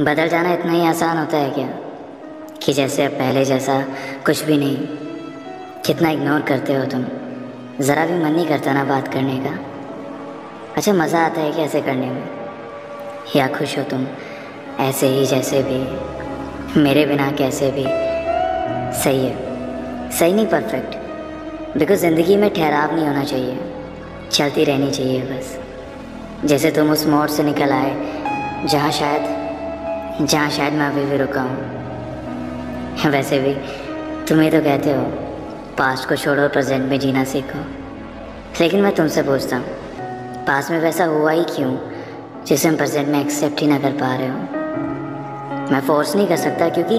[0.00, 1.68] बदल जाना इतना ही आसान होता है क्या?
[2.62, 3.86] कि जैसे अब पहले जैसा
[4.26, 4.76] कुछ भी नहीं,
[5.86, 7.04] कितना इग्नोर करते हो तुम?
[7.80, 9.58] ज़रा भी मन नहीं करता ना बात करने का।
[10.76, 12.28] अच्छा मज़ा आता है कि ऐसे करने में?
[13.36, 14.06] या खुश हो तुम
[14.80, 15.78] ऐसे ही जैसे भी?
[16.80, 17.84] मेरे बिना कैसे भी?
[19.02, 19.36] सही है।
[20.10, 20.96] सही नहीं परफेक्ट
[21.78, 23.58] बिकॉज़ ज़िंदगी में ठहराव नहीं होना चाहिए।
[24.32, 25.58] चलती रहनी चाहिए बस।
[26.44, 27.96] जैसे तुम उस मोड़ से निकल आए,
[28.66, 29.37] जहाँ शायद
[30.20, 33.52] जहाँ शायद मैं अभी भी रुका हूँ। वैसे भी,
[34.28, 35.02] तुम तो कहते हो,
[35.78, 37.58] पास्ट को छोड़ो प्रेजेंट में जीना सीखो।
[38.60, 41.76] लेकिन मैं तुमसे पूछता हूँ पास में वैसा हुआ ही क्यों,
[42.46, 44.38] जिसे हम प्रेजेंट में एक्सेप्ट ही ना कर पा रहे हो?
[45.72, 46.98] मैं फोर्स नहीं कर सकता क्योंकि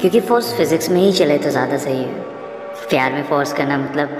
[0.00, 2.22] क्योंकि फोर्स फिज़िक्स में ही चले तो ज़्यादा सही है।
[2.90, 4.18] प्यार में फोर्स करना मतलब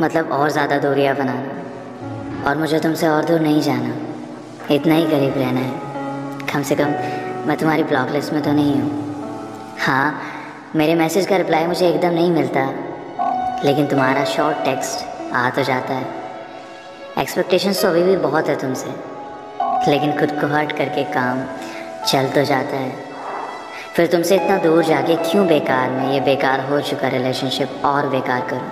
[0.00, 3.94] मतलब और ज़्यादा दूरियाँ बनाना। और मुझे तुमसे और दूर नहीं जाना।
[4.70, 6.92] इतना ही करीब रहना है। कम से कम
[7.46, 10.22] मैं तुम्हारी ब्लॉक लिस्ट में तो नहीं हूँ। हाँ
[10.76, 12.64] मेरे मैसेज का रिप्लाई मुझे एकदम नहीं मिलता।
[13.64, 16.06] लेकिन तुम्हारा शॉर्ट टेक्स्ट आ तो जाता है।
[17.18, 18.90] एक्सपेक्टेशंस तो अभी भी बहुत है तुमसे।
[19.90, 21.42] लेकिन खुद को हर्ट करके काम
[22.06, 22.92] चल तो जाता है।
[23.94, 28.46] फिर तुमसे इतना दूर जाके क्यों बेकार में ये बेकार हो चुका रिलेशनशिप और बेकार
[28.50, 28.70] करूँ?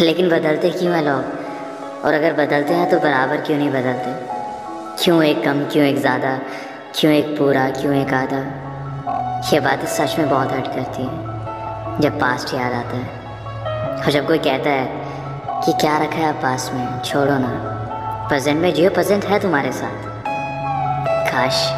[0.00, 2.02] लेकिन बदलते क्यों है लोग?
[2.04, 4.12] और अगर बदलते हैं तो बराबर क्यों नहीं बदलते?
[5.04, 6.38] क्यों एक कम, क्यों एक ज़्यादा?
[6.94, 8.38] क्यों एक पूरा, क्यों एक आधा?
[9.52, 14.26] ये बात सच में बहुत हर्ट करती है, जब पास्ट याद आता है। और जब
[14.26, 14.86] कोई कहता है
[15.64, 17.50] कि क्या रखा है आप पास में, छोड़ो ना।
[18.28, 20.24] प्रेजेंट में जियो प्रेजेंट है तुम्हारे साथ।
[21.32, 21.70] काश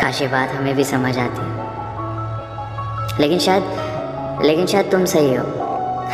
[0.00, 1.46] काश ये बात हमें भी समझ आती।
[3.22, 5.44] लेकिन शायद लेकिन शायद तुम सही हो।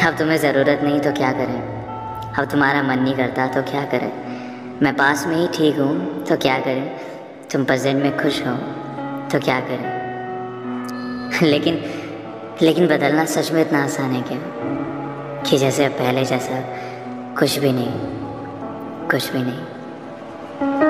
[0.08, 1.60] अब तुम्हें ज़रूरत नहीं तो क्या करें?
[2.38, 4.12] अब तुम्हारा मन नहीं करता तो क्या करें?
[4.82, 7.17] मैं पास में ही ठीक हूँ तो क्या करें?
[7.52, 8.56] तुम प्रेजेंट में खुश हो
[9.28, 9.98] तो क्या करें?
[11.42, 11.84] लेकिन
[12.62, 14.38] लेकिन बदलना सच में इतना आसान है क्या?
[15.42, 16.60] कि जैसे पहले जैसा
[17.38, 17.92] कुछ भी नहीं,
[19.08, 20.87] कुछ भी नहीं।